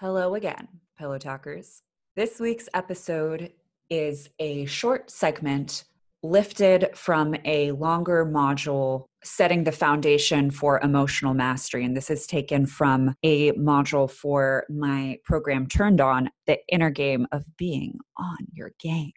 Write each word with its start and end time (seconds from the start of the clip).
Hello 0.00 0.34
again, 0.34 0.66
Pillow 0.98 1.18
Talkers. 1.18 1.82
This 2.16 2.40
week's 2.40 2.70
episode 2.72 3.52
is 3.90 4.30
a 4.38 4.64
short 4.64 5.10
segment 5.10 5.84
lifted 6.22 6.88
from 6.94 7.36
a 7.44 7.72
longer 7.72 8.24
module 8.24 9.04
setting 9.22 9.64
the 9.64 9.72
foundation 9.72 10.50
for 10.50 10.80
emotional 10.80 11.34
mastery. 11.34 11.84
And 11.84 11.94
this 11.94 12.08
is 12.08 12.26
taken 12.26 12.64
from 12.64 13.14
a 13.22 13.52
module 13.52 14.10
for 14.10 14.64
my 14.70 15.18
program 15.22 15.66
Turned 15.66 16.00
On, 16.00 16.30
the 16.46 16.58
inner 16.72 16.88
game 16.88 17.26
of 17.30 17.44
being 17.58 17.98
on 18.16 18.38
your 18.54 18.70
game, 18.80 19.12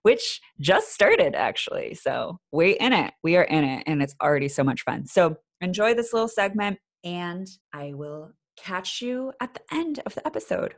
which 0.00 0.40
just 0.58 0.94
started 0.94 1.34
actually. 1.34 1.92
So 1.92 2.38
we're 2.52 2.78
in 2.80 2.94
it. 2.94 3.12
We 3.22 3.36
are 3.36 3.44
in 3.44 3.64
it. 3.64 3.84
And 3.86 4.02
it's 4.02 4.14
already 4.22 4.48
so 4.48 4.64
much 4.64 4.80
fun. 4.80 5.04
So 5.04 5.36
enjoy 5.60 5.92
this 5.92 6.14
little 6.14 6.26
segment, 6.26 6.78
and 7.04 7.46
I 7.74 7.92
will 7.92 8.32
catch 8.56 9.00
you 9.02 9.32
at 9.40 9.54
the 9.54 9.60
end 9.72 10.00
of 10.04 10.14
the 10.14 10.26
episode. 10.26 10.74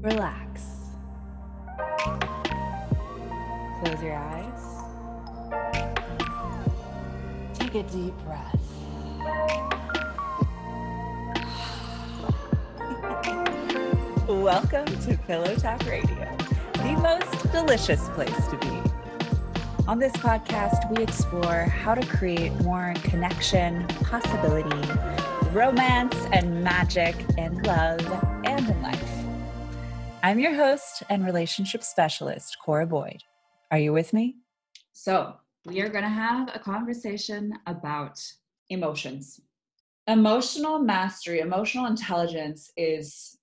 Relax. 0.00 0.62
Close 3.78 4.02
your 4.02 4.14
eyes. 4.14 4.62
Take 7.54 7.74
a 7.74 7.82
deep 7.84 8.14
breath. 8.24 8.60
Welcome 14.28 14.86
to 14.86 15.18
Pillow 15.26 15.54
Talk 15.56 15.84
Radio, 15.86 16.36
the 16.74 16.96
most 17.02 17.52
delicious 17.52 18.08
place 18.10 18.46
to 18.48 18.56
be. 18.58 18.82
On 19.88 19.98
this 19.98 20.12
podcast, 20.12 20.96
we 20.96 21.02
explore 21.02 21.64
how 21.64 21.94
to 21.94 22.06
create 22.06 22.52
more 22.62 22.94
connection, 23.02 23.86
possibility, 24.04 24.70
romance, 25.52 26.16
and 26.32 26.64
magic 26.64 27.14
and 27.36 27.66
love 27.66 28.00
and 28.44 28.66
in 28.66 28.82
life. 28.82 29.24
I'm 30.22 30.38
your 30.38 30.54
host 30.54 31.02
and 31.10 31.26
relationship 31.26 31.82
specialist, 31.82 32.56
Cora 32.64 32.86
Boyd. 32.86 33.18
Are 33.70 33.78
you 33.78 33.92
with 33.92 34.14
me? 34.14 34.36
So, 34.94 35.34
we 35.66 35.82
are 35.82 35.90
going 35.90 36.04
to 36.04 36.10
have 36.10 36.50
a 36.54 36.58
conversation 36.58 37.52
about 37.66 38.18
emotions. 38.70 39.40
Emotional 40.06 40.78
mastery, 40.78 41.40
emotional 41.40 41.84
intelligence 41.84 42.70
is 42.78 43.36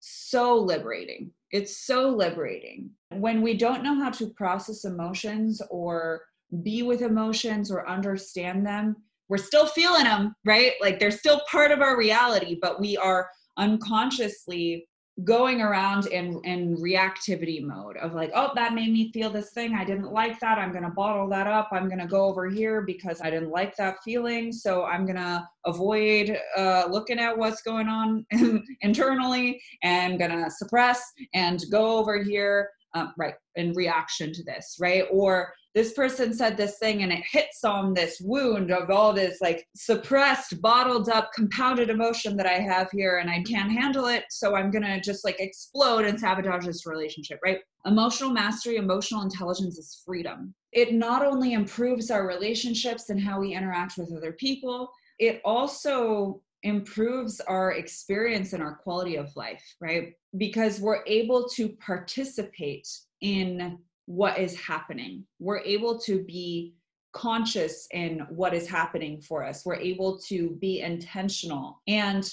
so 0.00 0.56
liberating. 0.56 1.30
It's 1.52 1.86
so 1.86 2.10
liberating. 2.10 2.90
When 3.10 3.40
we 3.40 3.56
don't 3.56 3.82
know 3.82 3.94
how 3.94 4.10
to 4.10 4.26
process 4.26 4.84
emotions 4.84 5.62
or 5.70 6.20
be 6.62 6.82
with 6.82 7.00
emotions 7.00 7.70
or 7.70 7.88
understand 7.88 8.66
them, 8.66 8.96
we're 9.28 9.38
still 9.38 9.66
feeling 9.66 10.04
them, 10.04 10.34
right? 10.44 10.72
Like 10.80 10.98
they're 10.98 11.10
still 11.10 11.40
part 11.50 11.70
of 11.70 11.80
our 11.80 11.96
reality, 11.96 12.58
but 12.60 12.80
we 12.80 12.96
are 12.96 13.28
unconsciously 13.56 14.86
going 15.24 15.62
around 15.62 16.06
in 16.08 16.38
in 16.44 16.76
reactivity 16.76 17.62
mode 17.62 17.96
of 17.96 18.12
like 18.12 18.30
oh 18.34 18.50
that 18.54 18.74
made 18.74 18.92
me 18.92 19.10
feel 19.12 19.30
this 19.30 19.50
thing. 19.52 19.74
I 19.74 19.82
didn't 19.82 20.12
like 20.12 20.38
that. 20.40 20.58
I'm 20.58 20.72
going 20.72 20.84
to 20.84 20.90
bottle 20.90 21.26
that 21.30 21.46
up. 21.46 21.70
I'm 21.72 21.88
going 21.88 22.00
to 22.00 22.06
go 22.06 22.26
over 22.26 22.50
here 22.50 22.82
because 22.82 23.22
i 23.22 23.30
didn't 23.30 23.50
like 23.50 23.74
that 23.76 23.96
feeling. 24.04 24.52
So 24.52 24.84
i'm 24.84 25.06
going 25.06 25.16
to 25.16 25.48
avoid 25.64 26.38
uh, 26.56 26.86
looking 26.90 27.18
at 27.18 27.36
what's 27.36 27.62
going 27.62 27.88
on 27.88 28.26
internally 28.82 29.60
and 29.82 30.18
going 30.18 30.32
to 30.32 30.50
suppress 30.50 31.02
and 31.34 31.64
go 31.70 31.96
over 31.98 32.22
here 32.22 32.68
um, 32.94 33.14
right 33.16 33.34
in 33.54 33.72
reaction 33.72 34.32
to 34.34 34.44
this 34.44 34.76
right? 34.78 35.04
Or 35.10 35.52
this 35.76 35.92
person 35.92 36.32
said 36.32 36.56
this 36.56 36.78
thing 36.78 37.02
and 37.02 37.12
it 37.12 37.22
hits 37.30 37.62
on 37.62 37.92
this 37.92 38.18
wound 38.18 38.72
of 38.72 38.88
all 38.88 39.12
this 39.12 39.42
like 39.42 39.68
suppressed 39.76 40.62
bottled 40.62 41.10
up 41.10 41.30
compounded 41.34 41.90
emotion 41.90 42.34
that 42.34 42.46
i 42.46 42.54
have 42.54 42.90
here 42.92 43.18
and 43.18 43.28
i 43.28 43.42
can't 43.42 43.70
handle 43.70 44.06
it. 44.06 44.24
So 44.30 44.56
i'm 44.56 44.70
gonna 44.70 44.98
just 44.98 45.22
like 45.22 45.38
explode 45.38 46.06
and 46.06 46.18
sabotage 46.18 46.64
this 46.64 46.86
relationship 46.86 47.38
right? 47.44 47.58
Emotional 47.84 48.30
mastery 48.30 48.76
emotional 48.76 49.22
intelligence 49.22 49.76
is 49.76 50.02
freedom. 50.04 50.54
It 50.72 50.94
not 50.94 51.22
only 51.22 51.52
improves 51.52 52.10
our 52.10 52.26
relationships 52.26 53.10
and 53.10 53.20
how 53.20 53.38
we 53.38 53.52
interact 53.54 53.98
with 53.98 54.16
other 54.16 54.32
people 54.32 54.90
it 55.18 55.42
also 55.44 56.40
improves 56.62 57.38
our 57.40 57.72
experience 57.72 58.54
and 58.54 58.62
our 58.62 58.76
quality 58.76 59.16
of 59.16 59.34
life, 59.36 59.62
right? 59.80 60.14
Because 60.38 60.80
we're 60.80 61.04
able 61.06 61.48
to 61.50 61.68
participate 61.68 62.88
in 63.20 63.78
what 64.06 64.38
is 64.38 64.58
happening. 64.58 65.24
We're 65.38 65.60
able 65.60 65.98
to 66.00 66.22
be 66.22 66.74
conscious 67.12 67.86
in 67.92 68.20
what 68.30 68.54
is 68.54 68.68
happening 68.68 69.20
for 69.20 69.44
us. 69.44 69.64
We're 69.64 69.76
able 69.76 70.18
to 70.28 70.50
be 70.60 70.80
intentional 70.80 71.82
and 71.86 72.28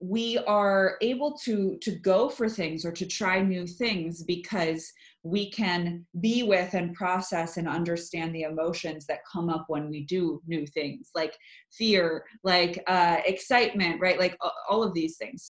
we 0.00 0.38
are 0.38 0.96
able 1.00 1.36
to 1.36 1.76
to 1.82 1.90
go 1.90 2.28
for 2.28 2.48
things 2.48 2.84
or 2.84 2.92
to 2.92 3.04
try 3.04 3.40
new 3.40 3.66
things 3.66 4.22
because 4.22 4.92
we 5.24 5.50
can 5.50 6.06
be 6.20 6.44
with 6.44 6.74
and 6.74 6.94
process 6.94 7.56
and 7.56 7.68
understand 7.68 8.32
the 8.32 8.42
emotions 8.42 9.06
that 9.06 9.26
come 9.30 9.48
up 9.48 9.64
when 9.66 9.90
we 9.90 10.04
do 10.04 10.40
new 10.46 10.64
things 10.68 11.10
like 11.16 11.36
fear 11.72 12.24
like 12.44 12.82
uh, 12.86 13.16
excitement 13.26 14.00
right 14.00 14.20
like 14.20 14.36
all 14.70 14.84
of 14.84 14.94
these 14.94 15.16
things 15.16 15.50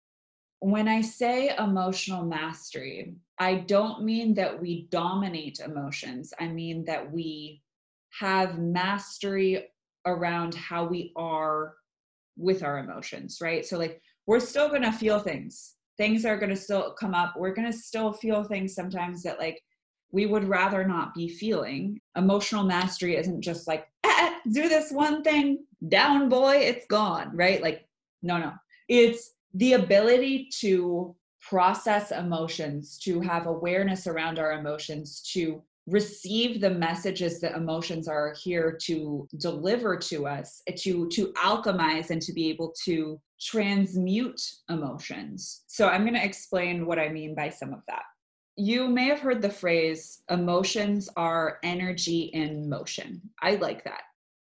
when 0.72 0.88
i 0.88 1.00
say 1.00 1.56
emotional 1.60 2.26
mastery 2.26 3.14
i 3.40 3.54
don't 3.54 4.04
mean 4.04 4.34
that 4.34 4.60
we 4.60 4.88
dominate 4.90 5.60
emotions. 5.60 6.34
I 6.40 6.48
mean 6.48 6.86
that 6.86 7.12
we 7.12 7.62
have 8.20 8.58
mastery 8.58 9.68
around 10.06 10.56
how 10.56 10.86
we 10.86 11.12
are 11.16 11.76
with 12.38 12.64
our 12.64 12.80
emotions 12.80 13.40
right? 13.42 13.66
So 13.66 13.78
like 13.78 14.02
we're 14.26 14.40
still 14.40 14.70
to 14.84 14.92
feel 14.92 15.20
things. 15.20 15.76
Things 15.98 16.26
are 16.26 16.38
to 16.40 16.56
still 16.56 16.94
come 16.94 17.14
up. 17.14 17.36
We're 17.38 17.54
to 17.72 17.78
still 17.78 18.12
feel 18.12 18.44
things 18.44 18.74
sometimes 18.74 19.22
that 19.24 19.40
like 19.40 19.62
we 20.12 20.26
would 20.26 20.46
rather 20.46 20.86
not 20.86 21.14
be 21.14 21.28
feeling. 21.30 22.00
Emotional 22.18 22.64
mastery 22.64 23.18
isn't 23.18 23.42
just 23.42 23.68
like 23.68 23.86
eh, 24.04 24.32
do 24.52 24.68
this 24.68 24.92
one 24.92 25.24
thing. 25.24 25.66
Down 25.90 26.28
boy 26.30 26.56
it's 26.58 26.88
gone 26.88 27.32
right? 27.36 27.62
Like 27.62 27.86
no 28.24 28.38
no. 28.38 28.54
It's 28.88 29.35
the 29.56 29.74
ability 29.74 30.50
to 30.60 31.16
process 31.42 32.12
emotions 32.12 32.98
to 32.98 33.22
have 33.22 33.48
awareness 33.48 34.06
around 34.08 34.38
our 34.38 34.54
emotions 34.54 35.22
to 35.34 35.62
receive 35.88 36.60
the 36.60 36.70
messages 36.70 37.40
that 37.40 37.56
emotions 37.56 38.08
are 38.08 38.34
here 38.42 38.76
to 38.82 39.28
deliver 39.38 39.96
to 39.96 40.26
us 40.26 40.62
to 40.76 41.08
to 41.10 41.32
alchemize 41.34 42.10
and 42.10 42.22
to 42.22 42.34
be 42.34 42.50
able 42.50 42.74
to 42.84 43.20
transmute 43.40 44.42
emotions. 44.70 45.64
So 45.68 45.88
i'm 45.88 46.02
going 46.02 46.16
to 46.16 46.26
explain 46.26 46.86
what 46.86 47.00
i 47.00 47.10
mean 47.10 47.36
by 47.36 47.50
some 47.50 47.74
of 47.74 47.82
that. 47.88 48.04
You 48.58 48.88
may 48.88 49.06
have 49.06 49.20
heard 49.20 49.42
the 49.42 49.50
phrase 49.50 50.24
emotions 50.30 51.10
are 51.16 51.60
energy 51.64 52.32
in 52.34 52.68
motion. 52.68 53.22
I 53.42 53.56
like 53.56 53.84
that. 53.84 54.02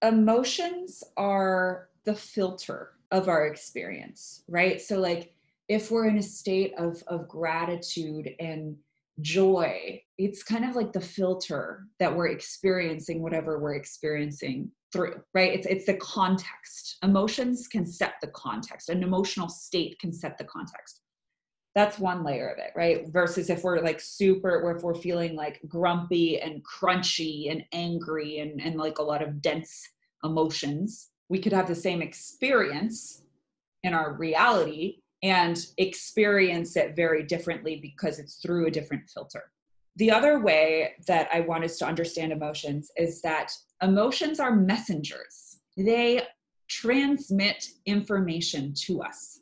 Emotions 0.03 1.03
are 1.17 1.89
the 2.05 2.15
filter 2.15 2.92
of 3.13 3.29
our 3.29 3.47
experience 3.47 4.43
right? 4.49 4.81
So 4.81 4.99
like 4.99 5.35
if 5.69 5.91
we're 5.91 6.09
in 6.09 6.19
a 6.19 6.23
state 6.23 6.75
of 6.77 7.03
of 7.07 7.29
gratitude 7.29 8.35
and 8.41 8.77
joy 9.21 10.03
it's 10.19 10.43
kind 10.43 10.65
of 10.65 10.75
like 10.75 10.93
the 10.93 11.01
filter 11.01 11.87
that 12.01 12.15
we're 12.15 12.29
experiencing 12.29 13.23
whatever 13.23 13.59
we're 13.59 13.75
experiencing 13.75 14.71
through 14.93 15.15
right? 15.35 15.53
It's 15.53 15.67
it's 15.67 15.87
the 15.87 15.95
context. 15.95 16.99
Emotions 17.03 17.69
can 17.69 17.87
set 17.87 18.15
the 18.21 18.29
context. 18.29 18.89
An 18.89 19.03
emotional 19.03 19.49
state 19.49 19.99
can 19.99 20.13
set 20.13 20.39
the 20.39 20.45
context. 20.45 21.01
That's 21.75 21.99
one 21.99 22.23
layer 22.23 22.49
of 22.49 22.59
it 22.59 22.73
right? 22.77 23.07
Versus 23.09 23.51
if 23.51 23.63
we're 23.63 23.81
like 23.81 24.01
super 24.01 24.61
or 24.61 24.77
if 24.77 24.83
we're 24.83 24.95
feeling 24.95 25.35
like 25.35 25.61
grumpy 25.69 26.41
and 26.41 26.63
crunchy 26.65 27.51
and 27.51 27.65
angry 27.73 28.41
and 28.41 28.61
and 28.61 28.77
like 28.77 28.99
a 28.99 29.03
lot 29.03 29.23
of 29.23 29.41
dense 29.43 29.89
emotions 30.25 31.12
we 31.33 31.39
could 31.39 31.55
have 31.55 31.67
the 31.67 31.75
same 31.75 32.03
experience 32.03 33.23
in 33.85 33.95
our 33.95 34.13
reality 34.13 34.99
and 35.23 35.65
experience 35.79 36.77
it 36.77 36.95
very 36.95 37.23
differently 37.23 37.77
because 37.77 38.19
it's 38.19 38.35
through 38.35 38.67
a 38.67 38.71
different 38.71 39.09
filter. 39.09 39.45
The 39.97 40.11
other 40.11 40.41
way 40.41 40.93
that 41.07 41.31
I 41.33 41.41
want 41.41 41.65
us 41.65 41.79
to 41.79 41.87
understand 41.87 42.33
emotions 42.33 42.91
is 42.99 43.23
that 43.23 43.51
emotions 43.81 44.41
are 44.41 44.55
messengers. 44.55 45.61
They 45.75 46.21
transmit 46.69 47.65
information 47.87 48.75
to 48.85 49.01
us. 49.01 49.41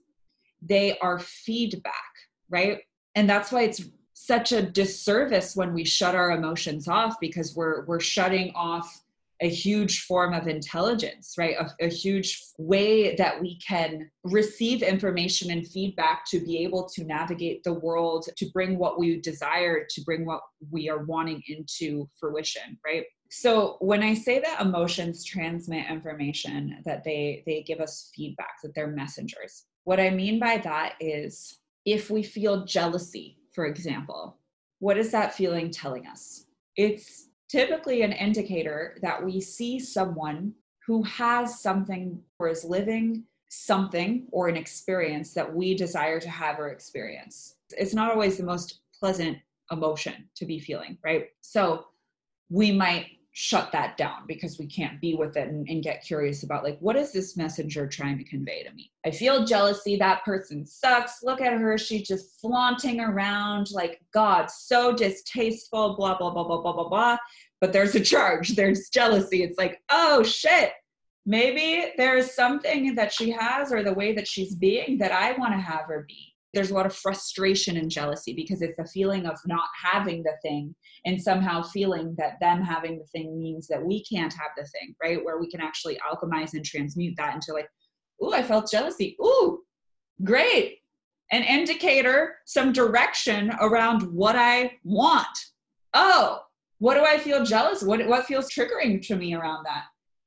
They 0.63 0.97
are 0.99 1.19
feedback, 1.19 2.13
right? 2.51 2.79
And 3.17 3.29
that's 3.29 3.51
why 3.51 3.63
it's 3.63 3.83
such 4.15 4.53
a 4.53 4.63
disservice 4.63 5.57
when 5.57 5.75
we 5.75 5.85
shut 5.85 6.15
our 6.15 6.31
emotions 6.31 6.87
off 6.87 7.19
because 7.21 7.57
we're 7.57 7.85
we're 7.87 7.99
shutting 7.99 8.53
off 8.55 9.03
a 9.43 9.49
huge 9.49 10.03
form 10.03 10.35
of 10.35 10.49
intelligence, 10.49 11.35
right? 11.39 11.57
A, 11.59 11.87
a, 11.87 11.89
huge 11.89 12.43
way 12.59 13.17
that 13.17 13.41
we 13.41 13.59
can 13.67 14.11
receive 14.23 14.83
information 14.83 15.51
and 15.51 15.67
feedback 15.67 16.25
to 16.31 16.41
be 16.41 16.59
able 16.59 16.87
to 16.91 17.05
navigate 17.05 17.65
the 17.65 17.73
world, 17.73 18.29
to 18.37 18.47
bring 18.51 18.77
what 18.77 18.99
we 18.99 19.21
desire, 19.21 19.87
to 19.89 20.03
bring 20.03 20.27
what 20.27 20.43
we 20.71 20.91
are 20.91 21.05
wanting 21.05 21.43
into 21.49 22.09
fruition, 22.19 22.79
right? 22.85 23.05
So 23.31 23.77
when 23.81 24.03
I 24.03 24.13
say 24.13 24.41
that 24.41 24.61
emotions 24.61 25.25
transmit 25.25 25.89
information, 25.89 26.79
that 26.85 27.05
they 27.05 27.43
they 27.47 27.63
give 27.63 27.81
us 27.81 28.11
feedback, 28.15 28.61
that 28.63 28.75
they're 28.75 28.89
messengers. 28.89 29.65
What 29.85 30.01
I 30.01 30.11
mean 30.11 30.39
by 30.39 30.59
that 30.59 30.95
is 31.01 31.59
if 31.87 32.11
we 32.11 32.23
feel 32.23 32.65
jealousy, 32.67 33.39
for 33.53 33.67
example, 33.67 34.37
what 34.81 34.99
is 34.99 35.13
that 35.13 35.35
feeling 35.35 35.71
telling 35.71 36.07
us? 36.07 36.47
It's 36.77 37.30
typically 37.51 38.03
an 38.03 38.13
indicator 38.13 38.97
that 39.03 39.25
we 39.25 39.41
see 39.41 39.79
someone 39.81 40.55
who 40.87 41.03
has 41.03 41.61
something 41.61 42.21
or 42.39 42.49
is 42.49 42.65
living 42.65 43.25
something 43.49 44.27
or 44.31 44.49
an 44.49 44.57
experience 44.57 45.35
that 45.35 45.53
we 45.53 45.75
desire 45.75 46.21
to 46.21 46.31
have 46.31 46.59
or 46.59 46.69
experience. 46.69 47.57
It's 47.77 47.95
not 47.95 48.11
always 48.13 48.37
the 48.37 48.45
most 48.45 48.81
pleasant 48.99 49.39
emotion 49.73 50.29
to 50.37 50.47
be 50.47 50.61
feeling, 50.61 50.97
right? 51.05 51.29
So 51.41 51.87
we 52.49 52.71
might 52.73 53.07
shut 53.33 53.71
that 53.73 53.97
down 53.97 54.25
because 54.27 54.59
we 54.59 54.67
can't 54.67 55.01
be 55.01 55.15
with 55.15 55.37
it 55.37 55.49
and, 55.49 55.69
and, 55.69 55.85
get 55.85 56.05
curious 56.05 56.43
about 56.43 56.65
like 56.65 56.77
what 56.81 56.97
is 56.97 57.13
this 57.13 57.37
messenger 57.37 57.87
trying 57.87 58.19
to 58.19 58.25
convey 58.25 58.63
to 58.65 58.73
me? 58.75 58.91
I 59.07 59.11
feel 59.13 59.45
jealousy 59.45 59.97
that 59.97 60.25
person 60.25 60.67
sucks 60.67 61.23
look 61.23 61.41
at 61.41 61.53
her 61.53 61.79
she's 61.79 62.09
just 62.09 62.41
flaunting 62.41 63.01
around 63.01 63.71
like 63.71 64.01
god 64.13 64.51
so 64.51 64.93
distasteful 64.93 65.97
blah 65.97 66.19
blah 66.19 66.31
blah 66.31 66.45
blah 66.45 66.61
blah 66.61 66.73
blah 66.73 66.89
blah. 66.89 67.17
But 67.61 67.73
there's 67.73 67.95
a 67.95 68.01
charge 68.01 68.49
there's 68.57 68.89
jealousy 68.89 69.43
it's 69.45 69.59
like 69.59 69.81
oh 69.91 70.23
shit 70.25 70.73
maybe 71.25 71.93
there's 71.97 72.35
something 72.35 72.95
that 72.95 73.13
she 73.13 73.31
has 73.31 73.73
or 73.73 73.83
the 73.83 73.93
way 73.93 74.13
that 74.13 74.27
she's 74.27 74.55
being 74.55 74.97
that 74.99 75.13
i 75.13 75.33
want 75.33 75.53
to 75.53 75.59
have 75.59 75.83
her 75.83 76.05
be 76.09 76.30
there's 76.53 76.71
a 76.71 76.75
lot 76.75 76.87
of 76.87 76.95
frustration 76.95 77.77
and 77.77 77.91
jealousy 77.91 78.33
because 78.35 78.61
it's 78.61 78.79
a 78.79 78.87
feeling 78.87 79.27
of 79.27 79.39
not 79.47 79.69
having 79.81 80.23
the 80.23 80.33
thing 80.43 80.75
and 81.07 81.21
somehow 81.21 81.63
feeling 81.63 82.15
that 82.19 82.41
them 82.41 82.63
having 82.63 82.99
the 82.99 83.07
thing 83.07 83.39
means 83.39 83.69
that 83.69 83.85
we 83.85 84.05
can't 84.05 84.33
have 84.33 84.51
the 84.57 84.65
thing, 84.65 84.95
right? 85.03 85.25
Where 85.25 85.39
we 85.39 85.49
can 85.49 85.61
actually 85.61 85.99
alchemize 85.99 86.55
and 86.55 86.65
transmute 86.65 87.15
that 87.17 87.35
into 87.35 87.53
like, 87.53 87.69
ooh, 88.23 88.33
I 88.33 88.43
felt 88.43 88.71
jealousy. 88.71 89.17
Ooh, 89.23 89.61
great. 90.25 90.79
An 91.33 91.45
indicator, 91.45 92.37
some 92.47 92.73
direction 92.73 93.53
around 93.61 94.03
what 94.03 94.35
I 94.35 94.73
want. 94.83 95.29
Oh, 95.95 96.41
what 96.79 96.95
do 96.95 97.05
I 97.05 97.19
feel 97.19 97.45
jealous? 97.45 97.83
What 97.83 98.05
what 98.09 98.27
feels 98.27 98.51
triggering 98.51 99.07
to 99.07 99.15
me 99.15 99.35
around 99.35 99.65
that? 99.65 99.85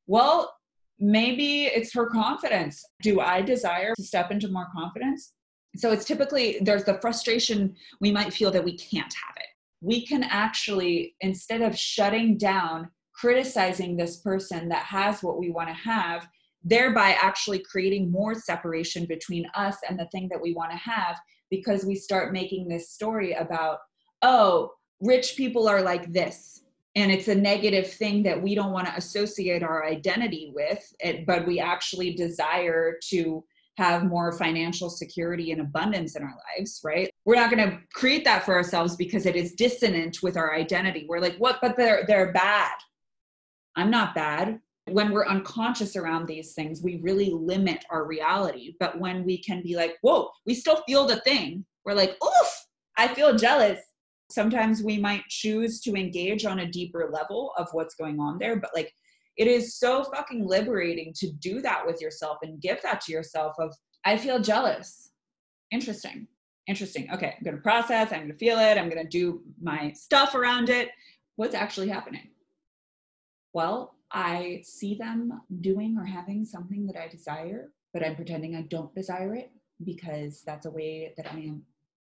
Well, 0.07 0.53
maybe 0.99 1.65
it's 1.65 1.93
her 1.93 2.05
confidence. 2.05 2.81
Do 3.01 3.19
I 3.19 3.41
desire 3.41 3.93
to 3.95 4.03
step 4.03 4.31
into 4.31 4.47
more 4.47 4.67
confidence? 4.73 5.33
So 5.75 5.91
it's 5.91 6.05
typically 6.05 6.59
there's 6.61 6.83
the 6.83 6.99
frustration 6.99 7.75
we 7.99 8.11
might 8.11 8.33
feel 8.33 8.51
that 8.51 8.63
we 8.63 8.77
can't 8.77 9.13
have 9.13 9.35
it. 9.37 9.47
We 9.81 10.05
can 10.05 10.23
actually, 10.23 11.15
instead 11.21 11.61
of 11.61 11.77
shutting 11.77 12.37
down, 12.37 12.89
criticizing 13.13 13.97
this 13.97 14.17
person 14.17 14.69
that 14.69 14.85
has 14.85 15.21
what 15.23 15.39
we 15.39 15.49
want 15.49 15.69
to 15.69 15.75
have, 15.75 16.27
thereby 16.63 17.17
actually 17.21 17.59
creating 17.59 18.11
more 18.11 18.35
separation 18.35 19.05
between 19.05 19.45
us 19.55 19.77
and 19.87 19.99
the 19.99 20.07
thing 20.11 20.29
that 20.29 20.41
we 20.41 20.53
want 20.53 20.71
to 20.71 20.77
have 20.77 21.17
because 21.49 21.85
we 21.85 21.95
start 21.95 22.33
making 22.33 22.67
this 22.67 22.89
story 22.89 23.33
about, 23.33 23.79
oh, 24.21 24.71
rich 25.01 25.35
people 25.35 25.67
are 25.67 25.81
like 25.81 26.11
this. 26.13 26.61
And 26.95 27.11
it's 27.11 27.27
a 27.27 27.35
negative 27.35 27.91
thing 27.91 28.23
that 28.23 28.41
we 28.41 28.55
don't 28.55 28.71
want 28.71 28.87
to 28.87 28.95
associate 28.95 29.63
our 29.63 29.83
identity 29.85 30.53
with, 30.55 30.93
but 31.25 31.45
we 31.45 31.59
actually 31.59 32.13
desire 32.13 32.97
to 33.09 33.43
have 33.77 34.05
more 34.05 34.31
financial 34.31 34.89
security 34.89 35.51
and 35.51 35.61
abundance 35.61 36.15
in 36.15 36.23
our 36.23 36.35
lives, 36.57 36.79
right? 36.83 37.09
We're 37.25 37.35
not 37.35 37.49
going 37.49 37.69
to 37.69 37.79
create 37.93 38.23
that 38.25 38.43
for 38.45 38.53
ourselves 38.53 38.95
because 38.95 39.25
it 39.25 39.35
is 39.35 39.53
dissonant 39.53 40.19
with 40.21 40.37
our 40.37 40.53
identity. 40.53 41.05
We're 41.09 41.19
like, 41.19 41.35
what? 41.37 41.59
But 41.61 41.75
they're 41.77 42.05
they're 42.07 42.31
bad. 42.31 42.75
I'm 43.75 43.89
not 43.89 44.13
bad. 44.13 44.59
When 44.89 45.11
we're 45.11 45.25
unconscious 45.25 45.95
around 45.95 46.27
these 46.27 46.53
things, 46.53 46.83
we 46.83 46.99
really 47.01 47.31
limit 47.31 47.85
our 47.89 48.05
reality. 48.05 48.75
But 48.79 48.99
when 48.99 49.23
we 49.23 49.41
can 49.41 49.63
be 49.63 49.75
like, 49.75 49.95
whoa, 50.01 50.29
we 50.45 50.53
still 50.53 50.83
feel 50.85 51.07
the 51.07 51.21
thing. 51.21 51.65
We're 51.85 51.93
like, 51.93 52.15
oof, 52.23 52.65
I 52.97 53.07
feel 53.07 53.35
jealous. 53.35 53.79
Sometimes 54.29 54.83
we 54.83 54.97
might 54.97 55.23
choose 55.29 55.79
to 55.81 55.95
engage 55.95 56.45
on 56.45 56.59
a 56.59 56.69
deeper 56.69 57.09
level 57.11 57.53
of 57.57 57.67
what's 57.71 57.95
going 57.95 58.19
on 58.19 58.37
there, 58.39 58.57
but 58.57 58.71
like 58.75 58.93
it 59.37 59.47
is 59.47 59.75
so 59.75 60.03
fucking 60.03 60.45
liberating 60.45 61.13
to 61.15 61.31
do 61.33 61.61
that 61.61 61.85
with 61.85 62.01
yourself 62.01 62.37
and 62.43 62.61
give 62.61 62.81
that 62.81 63.01
to 63.01 63.11
yourself 63.11 63.53
of 63.59 63.73
i 64.05 64.17
feel 64.17 64.39
jealous. 64.39 65.11
Interesting. 65.71 66.27
Interesting. 66.67 67.09
Okay 67.13 67.35
i'm 67.39 67.55
to 67.55 67.61
process 67.61 68.11
i'm 68.11 68.27
to 68.27 68.35
feel 68.35 68.59
it 68.59 68.77
i'm 68.77 68.89
to 68.89 69.03
do 69.05 69.41
my 69.61 69.91
stuff 69.93 70.35
around 70.35 70.69
it. 70.69 70.89
What's 71.35 71.55
actually 71.55 71.89
happening? 71.89 72.29
Well 73.53 73.95
i 74.11 74.61
see 74.63 74.95
them 74.95 75.41
doing 75.61 75.97
or 75.97 76.05
having 76.05 76.45
something 76.45 76.85
that 76.85 77.01
i 77.01 77.07
desire 77.07 77.71
but 77.93 78.05
i'm 78.05 78.15
pretending 78.15 78.55
i 78.55 78.61
don't 78.61 78.93
desire 78.93 79.33
it 79.33 79.51
because 79.83 80.43
that's 80.45 80.67
a 80.67 80.71
way 80.71 81.13
that 81.17 81.25
i 81.33 81.37
am 81.37 81.63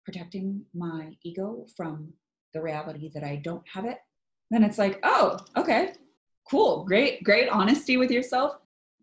protecting 0.05 0.61
my 0.73 1.13
ego 1.23 1.65
from 1.75 2.13
the 2.53 2.61
reality 2.61 3.11
that 3.13 3.23
i 3.23 3.35
don't 3.43 3.67
have 3.71 3.85
it. 3.85 3.97
Then 4.49 4.63
it's 4.63 4.77
like 4.77 4.99
oh 5.03 5.37
okay 5.57 5.93
cool, 6.49 6.83
great, 6.83 7.23
great 7.23 7.49
honesty 7.49 7.97
with 7.97 8.11
yourself. 8.11 8.57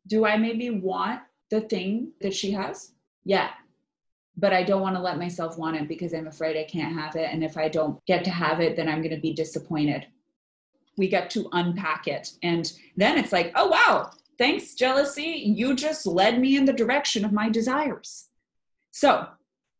Do 0.07 0.25
I 0.25 0.37
maybe 0.37 0.71
want 0.71 1.21
the 1.51 1.63
thing 1.63 2.13
that 2.21 2.35
she 2.35 2.51
has? 2.53 2.93
Yeah. 3.25 3.51
But 4.37 4.53
I 4.53 4.63
don't 4.63 4.83
want 4.83 4.97
to 4.97 5.03
let 5.03 5.19
myself 5.19 5.57
want 5.57 5.77
it 5.77 5.89
because 5.89 6.13
I'm 6.13 6.27
afraid 6.27 6.57
I 6.57 6.65
can't 6.71 6.95
have 6.95 7.17
it. 7.17 7.31
And 7.33 7.43
if 7.43 7.57
I 7.57 7.69
don't 7.69 8.05
get 8.07 8.25
to 8.25 8.31
have 8.31 8.61
it, 8.61 8.77
then 8.77 8.89
I'm 8.89 9.01
going 9.01 9.15
to 9.15 9.21
be 9.21 9.33
disappointed. 9.33 10.07
We 10.99 11.09
get 11.09 11.31
to 11.31 11.49
unpack 11.53 12.07
it. 12.07 12.33
And 12.43 12.71
then 12.97 13.19
it's 13.19 13.33
like, 13.33 13.53
oh, 13.55 13.69
wow, 13.69 14.11
thanks, 14.39 14.75
jealousy. 14.75 15.53
You 15.57 15.75
just 15.75 16.07
led 16.07 16.39
me 16.41 16.57
in 16.57 16.65
the 16.65 16.73
direction 16.73 17.25
of 17.25 17.33
my 17.33 17.49
desires. 17.49 18.29
So, 18.91 19.27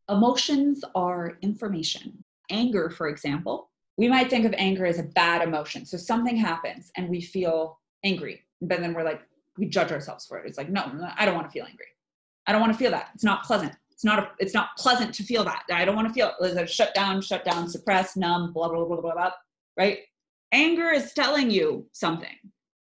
emotions 0.09 0.85
are 0.95 1.39
information. 1.43 2.23
Anger, 2.51 2.91
for 2.91 3.09
example, 3.09 3.71
we 3.97 4.09
might 4.09 4.31
think 4.31 4.45
of 4.45 4.55
anger 4.57 4.87
as 4.87 4.99
a 4.99 5.05
bad 5.05 5.43
emotion. 5.43 5.87
So 5.87 5.97
something 5.97 6.37
happens 6.37 6.91
and 6.97 7.09
we 7.09 7.21
feel 7.21 7.81
angry, 8.05 8.43
but 8.61 8.81
then 8.81 8.95
we're 8.95 9.05
like, 9.05 9.23
we 9.59 9.67
judge 9.67 9.91
ourselves 9.91 10.27
for 10.27 10.39
it. 10.39 10.47
It's 10.47 10.59
like, 10.59 10.69
no, 10.69 11.11
I 11.17 11.25
don't 11.25 11.35
want 11.35 11.47
to 11.47 11.53
feel 11.53 11.67
angry. 11.67 11.87
I 12.47 12.53
don't 12.53 12.61
want 12.61 12.73
to 12.73 12.79
feel 12.79 12.91
that. 12.91 13.09
It's 13.15 13.25
not 13.25 13.45
pleasant. 13.45 13.73
It's 13.91 14.05
not 14.05 14.19
a, 14.19 14.31
it's 14.39 14.53
not 14.53 14.77
pleasant 14.77 15.15
to 15.15 15.23
feel 15.23 15.43
that. 15.45 15.63
I 15.73 15.87
don't 15.87 15.97
want 15.97 16.09
to 16.09 16.15
feel 16.15 16.29
it. 16.29 16.35
It's 16.41 16.57
a 16.57 16.67
shut 16.67 16.95
down, 16.95 17.23
shut 17.23 17.45
down, 17.45 17.69
suppress, 17.69 18.17
numb, 18.17 18.53
blah, 18.53 18.69
blah, 18.69 18.85
blah, 18.85 19.01
blah, 19.01 19.15
blah, 19.15 19.31
right? 19.79 20.01
Anger 20.53 20.91
is 20.91 21.15
telling 21.15 21.51
you 21.51 21.87
something. 21.93 22.37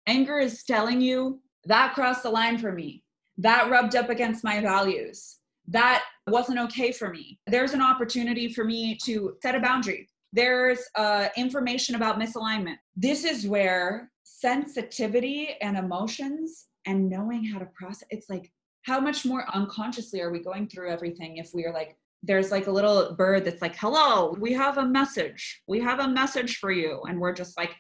Anger 0.07 0.39
is 0.39 0.63
telling 0.63 1.00
you 1.00 1.39
that 1.65 1.94
crossed 1.94 2.24
the 2.24 2.30
line 2.30 2.57
for 2.57 2.71
me. 2.71 3.04
That 3.38 3.69
rubbed 3.69 3.95
up 3.95 4.10
against 4.10 4.44
my 4.44 4.60
values. 4.60 5.38
That 5.68 6.04
wasn't 6.27 6.60
okay 6.60 6.92
for 6.92 7.10
me. 7.10 7.39
There's 7.48 7.74
an 7.74 7.81
opportunity 7.81 8.51
for 8.51 8.65
me 8.65 8.98
to 9.06 9.38
set 9.42 9.55
a 9.55 9.60
boundary 9.60 10.10
there's 10.33 10.79
uh, 10.95 11.29
information 11.37 11.95
about 11.95 12.19
misalignment. 12.19 12.77
This 12.95 13.23
is 13.23 13.47
where 13.47 14.11
sensitivity 14.23 15.55
and 15.61 15.77
emotions 15.77 16.65
and 16.85 17.09
knowing 17.09 17.45
how 17.45 17.59
to 17.59 17.65
process 17.67 18.07
it's 18.09 18.29
like 18.29 18.51
how 18.81 18.99
much 18.99 19.25
more 19.25 19.45
unconsciously 19.53 20.19
are 20.21 20.31
we 20.31 20.39
going 20.39 20.67
through 20.67 20.89
everything 20.89 21.37
if 21.37 21.51
we 21.53 21.65
are 21.65 21.71
like 21.71 21.95
there's 22.23 22.51
like 22.51 22.67
a 22.67 22.71
little 22.71 23.15
bird 23.15 23.45
that's 23.45 23.61
like 23.61 23.75
hello 23.77 24.35
we 24.39 24.51
have 24.51 24.77
a 24.77 24.85
message. 24.85 25.61
We 25.67 25.79
have 25.81 25.99
a 25.99 26.07
message 26.07 26.57
for 26.57 26.71
you. 26.71 27.01
And 27.07 27.19
we're 27.19 27.33
just 27.33 27.57
like 27.57 27.75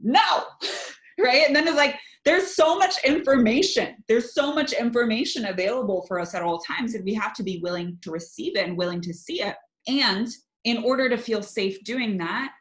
no. 0.00 0.44
Right? 1.16 1.46
And 1.46 1.54
then 1.54 1.68
it's 1.68 1.76
like 1.76 1.94
there's 2.24 2.56
so 2.56 2.76
much 2.76 3.04
information. 3.04 3.94
There's 4.08 4.34
so 4.34 4.52
much 4.52 4.72
information 4.72 5.46
available 5.46 6.04
for 6.08 6.18
us 6.18 6.34
at 6.34 6.42
all 6.42 6.58
times 6.58 6.96
and 6.96 7.04
we 7.04 7.14
have 7.14 7.34
to 7.34 7.44
be 7.44 7.60
willing 7.62 7.96
to 8.02 8.10
receive 8.10 8.56
it 8.56 8.66
and 8.66 8.76
willing 8.76 9.00
to 9.02 9.14
see 9.14 9.40
it. 9.40 9.54
And 9.86 10.26
in 10.64 10.82
order 10.82 11.08
to 11.08 11.16
feel 11.16 11.42
safe 11.42 11.82
doing 11.84 12.18
that, 12.18 12.52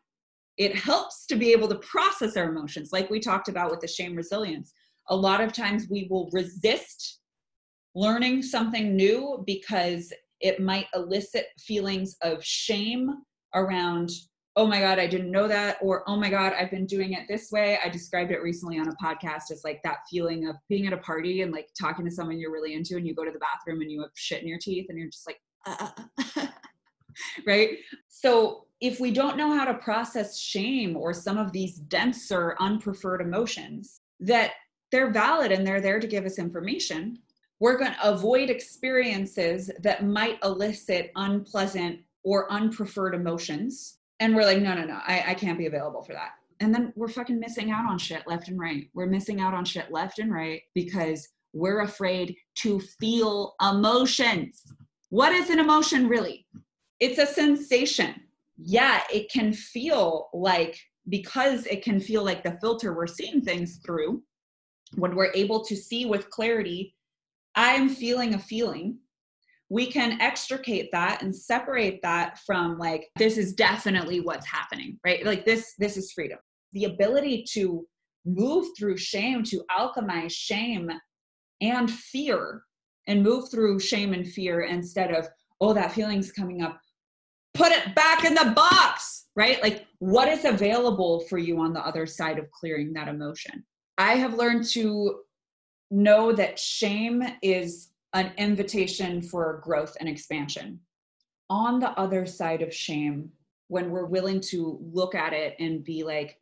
it 0.57 0.75
helps 0.75 1.25
to 1.25 1.35
be 1.35 1.51
able 1.51 1.67
to 1.67 1.75
process 1.75 2.37
our 2.37 2.49
emotions, 2.49 2.91
like 2.91 3.09
we 3.09 3.19
talked 3.19 3.47
about 3.49 3.71
with 3.71 3.79
the 3.79 3.87
shame 3.87 4.15
resilience. 4.15 4.73
A 5.09 5.15
lot 5.15 5.41
of 5.41 5.51
times 5.51 5.87
we 5.89 6.07
will 6.09 6.29
resist 6.31 7.19
learning 7.95 8.41
something 8.41 8.95
new 8.95 9.43
because 9.45 10.11
it 10.41 10.59
might 10.59 10.87
elicit 10.93 11.47
feelings 11.59 12.15
of 12.21 12.43
shame 12.43 13.09
around, 13.55 14.09
oh 14.55 14.67
my 14.67 14.79
God, 14.79 14.99
I 14.99 15.07
didn't 15.07 15.31
know 15.31 15.47
that, 15.47 15.77
or 15.81 16.03
oh 16.07 16.17
my 16.17 16.29
God, 16.29 16.53
I've 16.53 16.71
been 16.71 16.85
doing 16.85 17.13
it 17.13 17.27
this 17.27 17.51
way. 17.51 17.79
I 17.83 17.89
described 17.89 18.31
it 18.31 18.41
recently 18.41 18.77
on 18.77 18.87
a 18.87 18.95
podcast 19.03 19.51
as 19.51 19.61
like 19.63 19.81
that 19.83 19.99
feeling 20.09 20.47
of 20.47 20.55
being 20.69 20.85
at 20.85 20.93
a 20.93 20.97
party 20.97 21.41
and 21.41 21.51
like 21.51 21.69
talking 21.79 22.05
to 22.05 22.11
someone 22.11 22.39
you're 22.39 22.51
really 22.51 22.73
into, 22.73 22.97
and 22.97 23.07
you 23.07 23.15
go 23.15 23.25
to 23.25 23.31
the 23.31 23.39
bathroom 23.39 23.81
and 23.81 23.91
you 23.91 24.01
have 24.01 24.11
shit 24.15 24.41
in 24.41 24.47
your 24.47 24.59
teeth, 24.59 24.87
and 24.89 24.99
you're 24.99 25.09
just 25.09 25.27
like, 25.27 25.39
uh, 25.65 25.75
uh, 25.79 26.03
uh 26.35 26.47
right? 27.47 27.77
So 28.07 28.65
if 28.81 28.99
we 28.99 29.11
don't 29.11 29.37
know 29.37 29.53
how 29.53 29.65
to 29.65 29.75
process 29.75 30.37
shame 30.37 30.97
or 30.97 31.13
some 31.13 31.37
of 31.37 31.51
these 31.51 31.75
denser, 31.75 32.55
unpreferred 32.59 33.21
emotions, 33.21 34.01
that 34.19 34.51
they're 34.91 35.11
valid 35.11 35.51
and 35.51 35.65
they're 35.65 35.81
there 35.81 35.99
to 35.99 36.07
give 36.07 36.25
us 36.25 36.37
information, 36.37 37.17
we're 37.59 37.77
going 37.77 37.93
to 37.93 38.09
avoid 38.09 38.49
experiences 38.49 39.71
that 39.79 40.05
might 40.05 40.37
elicit 40.43 41.11
unpleasant 41.15 41.99
or 42.23 42.47
unpreferred 42.49 43.15
emotions. 43.15 43.99
And 44.19 44.35
we're 44.35 44.43
like, 44.43 44.59
no, 44.59 44.73
no, 44.73 44.83
no, 44.83 44.99
I, 45.07 45.23
I 45.27 45.33
can't 45.33 45.57
be 45.57 45.67
available 45.67 46.03
for 46.03 46.13
that. 46.13 46.31
And 46.59 46.73
then 46.73 46.93
we're 46.95 47.07
fucking 47.07 47.39
missing 47.39 47.71
out 47.71 47.89
on 47.89 47.97
shit 47.97 48.27
left 48.27 48.47
and 48.47 48.59
right. 48.59 48.89
We're 48.93 49.05
missing 49.05 49.41
out 49.41 49.53
on 49.53 49.65
shit 49.65 49.91
left 49.91 50.19
and 50.19 50.31
right 50.31 50.61
because 50.73 51.29
we're 51.53 51.81
afraid 51.81 52.35
to 52.55 52.79
feel 52.79 53.55
emotions. 53.61 54.63
What 55.09 55.31
is 55.31 55.49
an 55.49 55.59
emotion 55.59 56.07
really? 56.07 56.45
It's 57.03 57.19
a 57.19 57.25
sensation. 57.25 58.15
Yeah, 58.57 59.01
it 59.11 59.29
can 59.29 59.51
feel 59.51 60.29
like, 60.33 60.79
because 61.09 61.65
it 61.65 61.83
can 61.83 61.99
feel 61.99 62.23
like 62.23 62.43
the 62.43 62.57
filter 62.61 62.95
we're 62.95 63.07
seeing 63.07 63.41
things 63.41 63.81
through, 63.85 64.23
when 64.95 65.13
we're 65.13 65.33
able 65.33 65.65
to 65.65 65.75
see 65.75 66.05
with 66.05 66.29
clarity, 66.29 66.95
I'm 67.55 67.89
feeling 67.89 68.35
a 68.35 68.39
feeling, 68.39 68.99
we 69.69 69.87
can 69.87 70.21
extricate 70.21 70.91
that 70.93 71.21
and 71.21 71.35
separate 71.35 72.01
that 72.03 72.39
from 72.45 72.77
like, 72.77 73.09
this 73.17 73.37
is 73.37 73.53
definitely 73.53 74.21
what's 74.21 74.45
happening, 74.45 74.97
right? 75.03 75.25
Like 75.25 75.43
this, 75.45 75.73
this 75.79 75.97
is 75.97 76.13
freedom. 76.13 76.39
The 76.71 76.85
ability 76.85 77.45
to 77.53 77.85
move 78.25 78.67
through 78.77 78.97
shame, 78.97 79.43
to 79.43 79.63
alchemize 79.77 80.31
shame 80.31 80.89
and 81.59 81.91
fear 81.91 82.63
and 83.07 83.23
move 83.23 83.51
through 83.51 83.79
shame 83.79 84.13
and 84.13 84.25
fear 84.25 84.61
instead 84.61 85.11
of, 85.11 85.27
oh, 85.59 85.73
that 85.73 85.91
feeling's 85.91 86.31
coming 86.31 86.61
up. 86.61 86.79
Put 87.53 87.71
it 87.71 87.93
back 87.95 88.25
in 88.25 88.33
the 88.33 88.53
box, 88.55 89.25
right? 89.35 89.61
Like, 89.61 89.85
what 89.99 90.27
is 90.27 90.45
available 90.45 91.21
for 91.29 91.37
you 91.37 91.59
on 91.59 91.73
the 91.73 91.85
other 91.85 92.05
side 92.05 92.39
of 92.39 92.51
clearing 92.51 92.93
that 92.93 93.07
emotion? 93.07 93.63
I 93.97 94.15
have 94.15 94.33
learned 94.33 94.65
to 94.71 95.19
know 95.91 96.31
that 96.33 96.57
shame 96.57 97.23
is 97.41 97.89
an 98.13 98.31
invitation 98.37 99.21
for 99.21 99.61
growth 99.63 99.95
and 99.99 100.09
expansion. 100.09 100.79
On 101.49 101.79
the 101.79 101.91
other 101.91 102.25
side 102.25 102.61
of 102.61 102.73
shame, 102.73 103.29
when 103.67 103.91
we're 103.91 104.05
willing 104.05 104.39
to 104.39 104.79
look 104.91 105.15
at 105.15 105.33
it 105.33 105.55
and 105.59 105.83
be 105.83 106.03
like, 106.03 106.39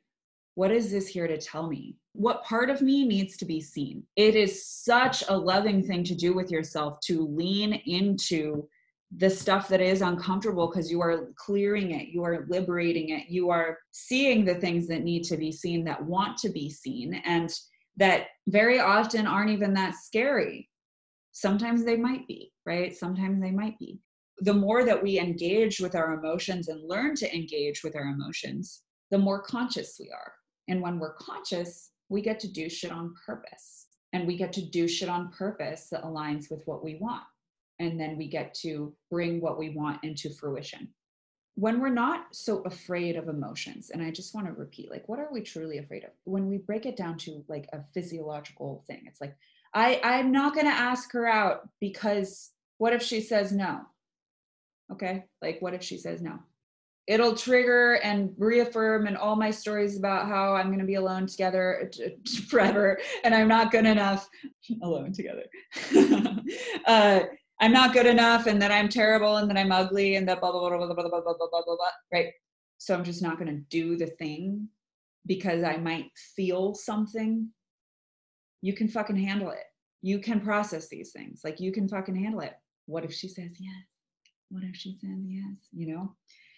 what 0.56 0.72
is 0.72 0.92
this 0.92 1.08
here 1.08 1.28
to 1.28 1.38
tell 1.38 1.68
me? 1.68 1.96
What 2.14 2.44
part 2.44 2.70
of 2.70 2.82
me 2.82 3.06
needs 3.06 3.38
to 3.38 3.46
be 3.46 3.62
seen? 3.62 4.04
It 4.16 4.36
is 4.36 4.66
such 4.66 5.24
a 5.30 5.38
loving 5.38 5.82
thing 5.82 6.04
to 6.06 6.16
do 6.16 6.34
with 6.34 6.52
yourself 6.52 7.00
to 7.02 7.26
lean 7.26 7.74
into 7.86 8.68
the 9.18 9.30
stuff 9.30 9.68
that 9.68 9.82
is 9.82 10.02
uncomfortable 10.02 10.68
because 10.68 10.90
you 10.90 11.02
are 11.02 11.32
clearing 11.36 11.92
it, 11.92 12.08
you 12.10 12.24
are 12.24 12.46
liberating 12.48 13.10
it, 13.10 13.28
you 13.30 13.50
are 13.50 13.78
seeing 13.92 14.46
the 14.46 14.56
things 14.56 14.88
that 14.88 15.04
need 15.04 15.24
to 15.24 15.38
be 15.38 15.52
seen 15.52 15.84
that 15.84 16.04
want 16.04 16.38
to 16.38 16.50
be 16.50 16.70
seen 16.70 17.22
and 17.26 17.54
that 17.98 18.28
very 18.48 18.80
often 18.80 19.28
aren't 19.28 19.50
even 19.50 19.74
that 19.74 19.96
scary. 19.96 20.70
Sometimes 21.34 21.84
they 21.84 21.98
might 21.98 22.26
be, 22.28 22.52
right? 22.66 22.96
Sometimes 22.96 23.42
they 23.42 23.52
might 23.52 23.78
be. 23.80 24.00
The 24.40 24.54
more 24.54 24.86
that 24.86 25.02
we 25.02 25.20
engage 25.20 25.80
with 25.80 25.94
our 25.94 26.14
emotions 26.14 26.70
and 26.70 26.88
learn 26.88 27.16
to 27.16 27.36
engage 27.36 27.84
with 27.84 27.96
our 27.96 28.06
emotions, 28.06 28.84
the 29.12 29.18
more 29.18 29.42
conscious 29.42 29.98
we 30.00 30.10
are. 30.10 30.34
And 30.68 30.82
when 30.82 31.00
we're 31.00 31.16
conscious, 31.16 31.92
we 32.10 32.22
get 32.22 32.40
to 32.40 32.52
do 32.52 32.70
shit 32.70 32.92
on 32.92 33.14
purpose. 33.26 33.88
And 34.14 34.26
we 34.26 34.38
get 34.38 34.52
to 34.54 34.66
do 34.66 34.88
shit 34.88 35.10
on 35.10 35.32
purpose 35.32 35.88
that 35.92 36.04
aligns 36.04 36.50
with 36.50 36.64
what 36.66 36.84
we 36.84 36.98
want. 37.00 37.24
And 37.82 38.00
then 38.00 38.16
we 38.16 38.28
get 38.28 38.54
to 38.62 38.94
bring 39.10 39.42
what 39.42 39.58
we 39.58 39.70
want 39.70 40.04
into 40.04 40.30
fruition. 40.30 40.88
When 41.56 41.82
we're 41.82 41.90
not 41.90 42.28
so 42.32 42.60
afraid 42.60 43.16
of 43.16 43.28
emotions, 43.28 43.90
and 43.90 44.04
I 44.04 44.12
just 44.12 44.36
want 44.36 44.46
to 44.46 44.54
repeat, 44.54 44.92
like, 44.92 45.10
what 45.10 45.20
are 45.20 45.30
we 45.32 45.42
truly 45.42 45.80
afraid 45.80 46.04
of? 46.04 46.12
When 46.24 46.48
we 46.48 46.60
break 46.60 46.86
it 46.86 46.96
down 46.96 47.18
to 47.20 47.44
like 47.48 47.68
a 47.74 47.84
physiological 47.94 48.84
thing, 48.86 49.04
it's 49.08 49.20
like, 49.20 49.36
I, 49.74 50.00
I'm 50.04 50.32
not 50.32 50.54
going 50.54 50.68
to 50.68 50.72
ask 50.72 51.12
her 51.14 51.28
out 51.28 51.68
because 51.80 52.52
what 52.78 52.94
if 52.94 53.02
she 53.02 53.20
says 53.20 53.52
no? 53.52 53.82
Okay. 54.92 55.26
Like, 55.42 55.60
what 55.62 55.74
if 55.74 55.82
she 55.82 55.98
says 55.98 56.22
no? 56.22 56.40
it'll 57.08 57.36
trigger 57.36 57.96
and 58.04 58.34
reaffirm 58.38 59.08
and 59.08 59.18
all 59.18 59.36
my 59.36 59.52
stories 59.52 59.98
about 59.98 60.28
how 60.28 60.56
I'm 60.56 60.68
going 60.68 60.80
to 60.80 60.86
be 60.86 60.96
alone 60.96 61.28
together 61.28 61.92
forever 62.48 63.00
and 63.24 63.34
I'm 63.34 63.48
not 63.48 63.72
good 63.72 63.86
enough 63.86 64.30
alone 64.82 65.12
together. 65.12 65.44
uh, 66.86 67.22
I'm 67.62 67.72
not 67.72 67.94
good 67.94 68.08
enough 68.08 68.48
and 68.48 68.60
that 68.62 68.72
I'm 68.72 68.90
terrible 68.90 69.38
and 69.38 69.50
that 69.50 69.58
I'm 69.58 69.72
ugly 69.72 70.16
and 70.16 70.28
that 70.28 70.42
blah, 70.42 70.52
blah, 70.52 70.68
blah, 70.68 70.78
blah, 70.78 70.88
blah, 70.88 70.96
blah, 70.96 71.10
blah, 71.10 71.22
blah, 71.22 71.34
blah, 71.38 71.62
blah, 71.64 71.76
blah, 71.76 71.88
right? 72.12 72.34
So 72.80 72.96
I'm 72.96 73.04
just 73.04 73.22
not 73.22 73.38
going 73.38 73.56
to 73.56 73.64
do 73.70 73.96
the 73.96 74.08
thing 74.08 74.68
because 75.28 75.64
I 75.64 75.78
might 75.78 76.10
feel 76.36 76.74
something. 76.74 77.48
You 78.64 78.74
can 78.74 78.88
fucking 78.88 79.16
handle 79.16 79.52
it. 79.52 79.64
You 80.02 80.18
can 80.18 80.42
process 80.42 80.90
these 80.90 81.12
things. 81.12 81.42
Like 81.44 81.60
you 81.60 81.72
can 81.72 81.88
fucking 81.88 82.16
handle 82.16 82.42
it. 82.42 82.54
What 82.88 83.06
if 83.06 83.14
she 83.14 83.28
says 83.28 83.52
yes? 83.60 83.86
What 84.50 84.64
if 84.64 84.76
she 84.76 84.98
says 85.00 85.20
yes? 85.24 85.68
You 85.72 85.94
know? 85.94 86.16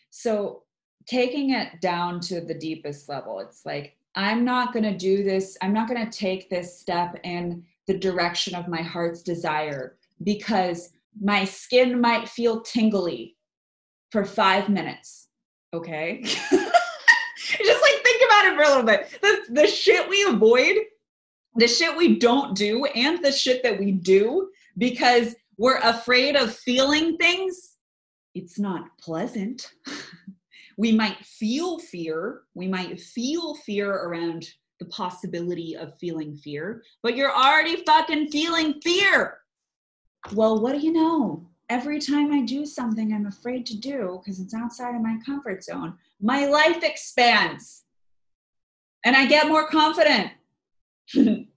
So 0.10 0.64
taking 1.06 1.50
it 1.50 1.82
down 1.82 2.22
to 2.22 2.40
the 2.40 2.54
deepest 2.54 3.10
level, 3.10 3.40
it's 3.40 3.66
like, 3.66 3.98
I'm 4.16 4.46
not 4.46 4.72
going 4.72 4.84
to 4.84 4.98
do 4.98 5.24
this. 5.24 5.58
I'm 5.62 5.74
not 5.74 5.90
going 5.90 6.10
to 6.10 6.18
take 6.18 6.50
this 6.50 6.80
step 6.80 7.20
in 7.26 7.64
the 7.88 7.98
direction 7.98 8.56
of 8.56 8.70
my 8.70 8.82
heart's 8.82 9.22
desire 9.22 9.98
because 10.24 10.90
my 11.22 11.46
skin 11.46 12.00
might 12.00 12.28
feel 12.28 12.62
tingly 12.62 13.36
for 14.12 14.26
five 14.26 14.70
minutes. 14.70 15.30
Okay. 15.74 16.22
Just 16.24 16.52
like 16.52 18.04
think 18.04 18.24
about 18.26 18.46
it 18.46 18.56
for 18.56 18.64
a 18.64 18.68
little 18.68 18.84
bit. 18.84 19.18
The, 19.22 19.62
the 19.62 19.68
shit 19.68 20.10
we 20.10 20.24
avoid, 20.24 20.76
the 21.56 21.68
shit 21.68 21.96
we 21.96 22.18
don't 22.18 22.56
do, 22.56 22.86
and 22.86 23.24
the 23.24 23.32
shit 23.32 23.64
that 23.64 23.80
we 23.80 23.92
do 23.92 24.50
because 24.78 25.36
we're 25.58 25.80
afraid 25.80 26.36
of 26.36 26.56
feeling 26.56 27.18
things 27.18 27.74
it's 28.36 28.58
not 28.60 28.98
pleasant. 29.00 29.72
we 30.78 30.92
might 30.92 31.24
feel 31.26 31.80
fear. 31.80 32.42
We 32.56 32.68
might 32.68 33.00
feel 33.00 33.56
fear 33.56 33.92
around 33.92 34.48
the 34.80 34.86
possibility 34.86 35.76
of 35.78 35.98
feeling 36.00 36.36
fear, 36.36 36.84
but 37.04 37.16
you're 37.16 37.34
already 37.34 37.84
fucking 37.86 38.30
feeling 38.30 38.82
fear. 38.82 39.38
Well, 40.32 40.60
what 40.60 40.74
do 40.74 40.80
you 40.80 40.94
know? 40.94 41.46
Every 41.70 42.00
time 42.00 42.32
I 42.32 42.42
do 42.42 42.66
something 42.66 43.14
I'm 43.14 43.26
afraid 43.26 43.66
to 43.68 43.78
do 43.78 44.22
because 44.22 44.40
it's 44.40 44.54
outside 44.54 44.96
of 44.96 45.02
my 45.02 45.18
comfort 45.26 45.64
zone, 45.64 45.96
my 46.22 46.46
life 46.46 46.84
expands 46.84 47.84
and 49.04 49.16
I 49.16 49.26
get 49.26 49.48
more 49.48 49.68
confident. 49.68 50.32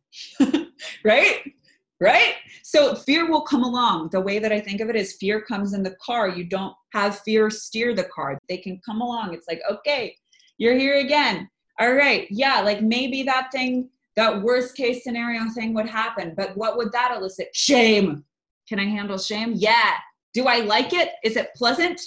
right? 1.05 1.53
right? 2.01 2.35
So 2.63 2.95
fear 2.95 3.31
will 3.31 3.43
come 3.43 3.63
along. 3.63 4.11
The 4.11 4.21
way 4.21 4.39
that 4.39 4.53
I 4.53 4.61
think 4.61 4.81
of 4.81 4.89
it 4.89 4.97
is 4.97 5.15
fear 5.15 5.41
comes 5.41 5.73
in 5.73 5.83
the 5.83 5.97
car. 6.03 6.29
You 6.29 6.45
don't 6.45 6.75
have 6.93 7.21
fear 7.21 7.51
steer 7.51 7.95
the 7.95 8.05
car. 8.05 8.39
They 8.49 8.59
can 8.59 8.81
come 8.85 9.01
along. 9.01 9.35
It's 9.35 9.49
like, 9.49 9.61
okay, 9.71 10.17
you're 10.59 10.77
here 10.77 10.99
again. 10.99 11.49
All 11.79 11.95
right. 11.95 12.27
Yeah, 12.31 12.61
like 12.61 12.83
maybe 12.83 13.23
that 13.25 13.53
thing, 13.53 13.91
that 14.17 14.43
worst 14.43 14.77
case 14.77 15.05
scenario 15.05 15.49
thing 15.51 15.75
would 15.75 15.89
happen, 15.89 16.35
but 16.37 16.57
what 16.57 16.77
would 16.77 16.93
that 16.93 17.15
elicit? 17.17 17.49
Shame. 17.53 18.25
Can 18.69 18.79
I 18.79 18.85
handle 18.85 19.19
shame? 19.19 19.53
Yeah. 19.55 19.93
Do 20.35 20.47
I 20.47 20.61
like 20.61 20.93
it? 20.93 21.11
Is 21.25 21.37
it 21.37 21.55
pleasant? 21.55 22.01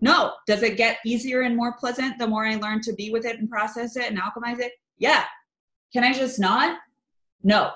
No. 0.00 0.32
Does 0.46 0.62
it 0.62 0.76
get 0.76 0.98
easier 1.04 1.42
and 1.42 1.56
more 1.56 1.74
pleasant 1.78 2.18
the 2.18 2.26
more 2.26 2.46
I 2.46 2.56
learn 2.56 2.80
to 2.82 2.92
be 2.92 3.10
with 3.10 3.24
it 3.24 3.38
and 3.38 3.48
process 3.48 3.96
it 3.96 4.10
and 4.10 4.18
alchemize 4.18 4.60
it? 4.60 4.72
Yeah. 4.98 5.24
Can 5.92 6.04
I 6.04 6.12
just 6.12 6.38
not? 6.38 6.78
No 7.42 7.72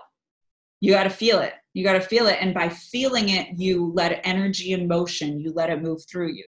you 0.80 0.92
got 0.92 1.04
to 1.04 1.10
feel 1.10 1.38
it 1.38 1.54
you 1.74 1.84
got 1.84 1.92
to 1.92 2.00
feel 2.00 2.26
it 2.26 2.38
and 2.40 2.52
by 2.52 2.68
feeling 2.68 3.28
it 3.28 3.48
you 3.56 3.92
let 3.94 4.20
energy 4.24 4.72
and 4.72 4.88
motion 4.88 5.38
you 5.38 5.52
let 5.52 5.70
it 5.70 5.82
move 5.82 6.02
through 6.10 6.32
you 6.32 6.44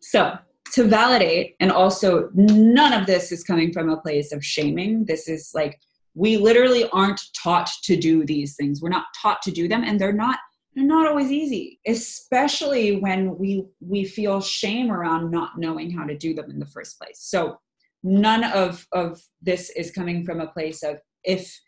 so 0.00 0.36
to 0.72 0.84
validate 0.84 1.54
and 1.60 1.70
also 1.70 2.28
none 2.34 2.92
of 2.92 3.06
this 3.06 3.30
is 3.30 3.44
coming 3.44 3.72
from 3.72 3.88
a 3.88 4.00
place 4.00 4.32
of 4.32 4.44
shaming 4.44 5.04
this 5.04 5.28
is 5.28 5.50
like 5.54 5.78
we 6.14 6.36
literally 6.36 6.88
aren't 6.90 7.20
taught 7.40 7.70
to 7.84 7.96
do 7.96 8.24
these 8.24 8.56
things 8.56 8.82
we're 8.82 8.88
not 8.88 9.06
taught 9.20 9.40
to 9.42 9.50
do 9.50 9.68
them 9.68 9.84
and 9.84 10.00
they're 10.00 10.12
not 10.12 10.38
they're 10.78 10.86
not 10.86 11.08
always 11.08 11.30
easy 11.30 11.80
especially 11.86 13.00
when 13.00 13.36
we 13.36 13.66
we 13.80 14.04
feel 14.04 14.40
shame 14.40 14.90
around 14.90 15.30
not 15.30 15.58
knowing 15.58 15.90
how 15.90 16.04
to 16.04 16.16
do 16.16 16.34
them 16.34 16.50
in 16.50 16.58
the 16.58 16.66
first 16.66 16.98
place 16.98 17.18
so 17.20 17.58
none 18.02 18.44
of 18.44 18.86
of 18.92 19.20
this 19.42 19.70
is 19.70 19.90
coming 19.90 20.24
from 20.24 20.40
a 20.40 20.46
place 20.46 20.82
of 20.82 20.98
if 21.24 21.58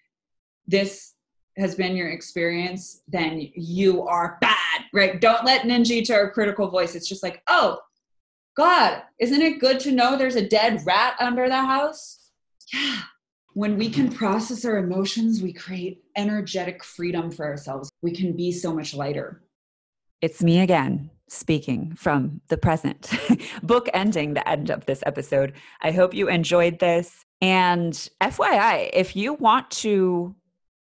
this 0.67 1.15
has 1.57 1.75
been 1.75 1.97
your 1.97 2.09
experience, 2.09 3.03
then 3.09 3.51
you 3.55 4.03
are 4.07 4.39
bad, 4.41 4.85
right? 4.93 5.21
Don't 5.21 5.45
let 5.45 5.63
ninja 5.63 6.09
or 6.11 6.31
critical 6.31 6.71
voice. 6.71 6.95
It's 6.95 7.09
just 7.09 7.23
like, 7.23 7.43
oh, 7.49 7.79
God, 8.57 9.03
isn't 9.19 9.43
it 9.43 9.61
good 9.61 9.81
to 9.81 9.93
know 9.93 10.17
there's 10.17 10.37
a 10.37 10.49
dead 10.49 10.81
rat 10.87 11.15
under 11.21 11.49
the 11.49 11.57
house? 11.57 12.31
Yeah. 12.73 13.01
When 13.55 13.77
we 13.77 13.91
can 13.91 14.13
process 14.13 14.65
our 14.65 14.77
emotions, 14.77 15.43
we 15.43 15.53
create 15.53 16.05
energetic 16.17 16.85
freedom 16.85 17.33
for 17.33 17.45
ourselves. 17.45 17.91
We 18.01 18.13
can 18.13 18.37
be 18.37 18.53
so 18.53 18.73
much 18.73 18.95
lighter. 18.95 19.43
It's 20.21 20.41
me 20.41 20.61
again, 20.61 21.11
speaking 21.29 21.95
from 21.97 22.43
the 22.47 22.57
present, 22.57 23.11
book 23.65 23.89
ending 23.93 24.35
the 24.35 24.49
end 24.49 24.71
of 24.71 24.87
this 24.87 25.03
episode. 25.05 25.55
I 25.83 25.91
hope 25.91 26.15
you 26.15 26.29
enjoyed 26.29 26.79
this. 26.79 27.25
And 27.41 27.93
FYI, 28.21 28.91
if 28.93 29.17
you 29.17 29.35
want 29.35 29.69
to 29.73 30.37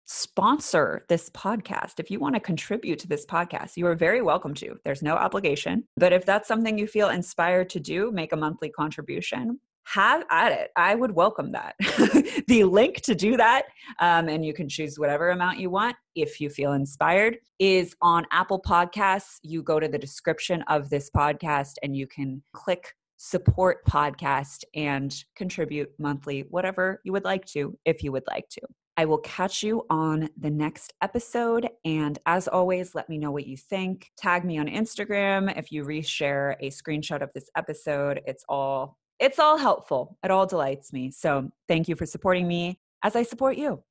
sponsor 0.06 1.06
this 1.08 1.30
podcast, 1.30 2.00
if 2.00 2.12
you 2.12 2.20
want 2.20 2.36
to 2.36 2.42
contribute 2.42 3.00
to 3.00 3.08
this 3.08 3.26
podcast, 3.26 3.78
you 3.78 3.88
are 3.88 3.96
very 3.96 4.22
welcome 4.22 4.54
to. 4.56 4.78
There's 4.84 5.02
no 5.02 5.16
obligation. 5.16 5.86
But 5.96 6.12
if 6.12 6.26
that's 6.26 6.50
something 6.50 6.78
you 6.78 6.88
feel 6.88 7.10
inspired 7.10 7.70
to 7.72 7.80
do, 7.80 8.12
make 8.12 8.34
a 8.34 8.38
monthly 8.38 8.70
contribution, 8.70 9.60
have 9.94 10.24
at 10.30 10.52
it. 10.52 10.72
I 10.76 10.96
would 10.96 11.12
welcome 11.12 11.54
that. 11.54 11.76
the 12.48 12.64
link 12.66 13.02
to 13.02 13.16
do 13.16 13.38
that, 13.38 13.66
um, 14.00 14.28
and 14.28 14.46
you 14.46 14.54
can 14.54 14.68
choose 14.68 15.00
whatever 15.00 15.30
amount 15.30 15.60
you 15.60 15.70
want 15.70 15.96
if 16.16 16.42
you 16.42 16.50
feel 16.50 16.74
inspired, 16.74 17.38
is 17.60 17.96
on 18.02 18.26
Apple 18.32 18.62
Podcasts. 18.62 19.38
You 19.44 19.64
go 19.64 19.80
to 19.80 19.88
the 19.88 19.98
description 19.98 20.62
of 20.64 20.90
this 20.90 21.10
podcast 21.10 21.74
and 21.84 21.96
you 21.96 22.08
can 22.08 22.44
click 22.54 22.94
support 23.18 23.86
podcast 23.86 24.64
and 24.76 25.16
contribute 25.36 25.90
monthly, 26.00 26.46
whatever 26.50 27.02
you 27.04 27.12
would 27.12 27.24
like 27.24 27.46
to, 27.46 27.78
if 27.86 28.04
you 28.04 28.12
would 28.12 28.26
like 28.28 28.48
to. 28.50 28.62
I 29.00 29.06
will 29.06 29.20
catch 29.20 29.62
you 29.62 29.86
on 29.90 30.28
the 30.38 30.50
next 30.50 30.94
episode. 31.04 31.70
And 31.86 32.18
as 32.26 32.48
always, 32.48 32.96
let 32.96 33.10
me 33.10 33.18
know 33.20 33.32
what 33.32 33.46
you 33.46 33.56
think. 33.56 34.10
Tag 34.18 34.44
me 34.44 34.58
on 34.58 34.68
Instagram 34.68 35.56
if 35.58 35.72
you 35.72 35.84
reshare 35.84 36.56
a 36.60 36.72
screenshot 36.72 37.22
of 37.22 37.30
this 37.34 37.50
episode. 37.56 38.22
It's 38.26 38.44
all 38.50 38.98
it's 39.20 39.40
all 39.40 39.58
helpful. 39.58 40.18
It 40.24 40.32
all 40.32 40.46
delights 40.46 40.94
me. 40.94 41.12
So 41.12 41.52
thank 41.68 41.88
you 41.88 41.96
for 41.96 42.06
supporting 42.06 42.48
me 42.48 42.80
as 43.04 43.16
I 43.16 43.24
support 43.24 43.58
you. 43.58 43.84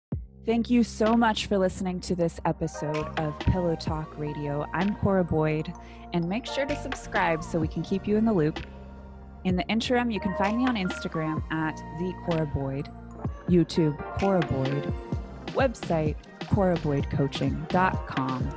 Thank 0.45 0.71
you 0.71 0.85
so 0.85 1.17
much 1.17 1.47
for 1.47 1.59
listening 1.59 1.99
to 2.03 2.15
this 2.15 2.39
episode 2.45 3.19
of 3.19 3.37
Pillow 3.41 3.75
Talk 3.75 4.17
Radio. 4.17 4.65
I'm 4.73 4.95
Cora 4.95 5.25
Boyd, 5.25 5.73
and 6.13 6.29
make 6.29 6.47
sure 6.47 6.65
to 6.65 6.77
subscribe 6.77 7.43
so 7.43 7.59
we 7.59 7.67
can 7.67 7.83
keep 7.83 8.07
you 8.07 8.17
in 8.17 8.25
the 8.25 8.33
loop. 8.33 8.65
In 9.43 9.57
the 9.57 9.67
interim, 9.67 10.09
you 10.09 10.21
can 10.21 10.37
find 10.37 10.59
me 10.59 10.67
on 10.67 10.77
Instagram 10.77 11.43
at 11.53 11.77
the 11.99 12.15
Cora 12.25 12.47
Boyd, 12.47 12.89
YouTube 13.49 13.99
Cora 14.21 14.41
Boyd, 14.41 14.93
website 15.49 16.15
coraboydcoaching.com. 16.43 18.51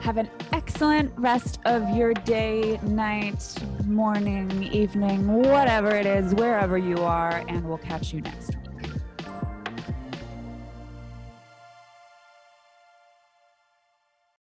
Have 0.00 0.16
an 0.16 0.30
excellent 0.52 1.12
rest 1.16 1.58
of 1.64 1.96
your 1.96 2.14
day, 2.14 2.78
night, 2.84 3.56
morning, 3.90 4.62
evening, 4.72 5.26
whatever 5.26 5.90
it 5.90 6.06
is, 6.06 6.34
wherever 6.34 6.78
you 6.78 6.96
are, 6.98 7.44
and 7.48 7.64
we'll 7.64 7.78
catch 7.78 8.12
you 8.12 8.20
next 8.20 8.56
week. 8.56 8.69